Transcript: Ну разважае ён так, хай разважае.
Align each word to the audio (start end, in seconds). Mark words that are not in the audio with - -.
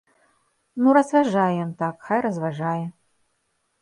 Ну 0.83 0.95
разважае 0.99 1.51
ён 1.67 1.71
так, 1.85 1.95
хай 2.07 2.19
разважае. 2.27 2.85